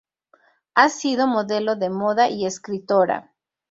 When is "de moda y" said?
1.75-2.47